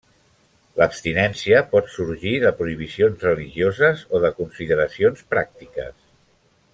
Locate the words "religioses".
3.29-4.03